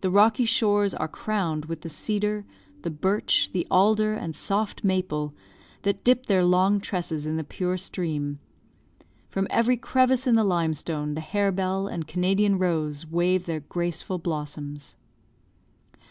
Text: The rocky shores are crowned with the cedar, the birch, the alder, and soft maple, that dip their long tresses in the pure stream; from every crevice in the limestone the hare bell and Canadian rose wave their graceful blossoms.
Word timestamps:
The 0.00 0.10
rocky 0.10 0.46
shores 0.46 0.94
are 0.94 1.06
crowned 1.06 1.66
with 1.66 1.82
the 1.82 1.90
cedar, 1.90 2.46
the 2.80 2.88
birch, 2.88 3.50
the 3.52 3.66
alder, 3.70 4.14
and 4.14 4.34
soft 4.34 4.82
maple, 4.82 5.34
that 5.82 6.02
dip 6.02 6.24
their 6.24 6.42
long 6.42 6.80
tresses 6.80 7.26
in 7.26 7.36
the 7.36 7.44
pure 7.44 7.76
stream; 7.76 8.38
from 9.28 9.46
every 9.50 9.76
crevice 9.76 10.26
in 10.26 10.34
the 10.34 10.44
limestone 10.44 11.12
the 11.12 11.20
hare 11.20 11.52
bell 11.52 11.86
and 11.86 12.08
Canadian 12.08 12.56
rose 12.58 13.04
wave 13.06 13.44
their 13.44 13.60
graceful 13.60 14.16
blossoms. 14.16 14.96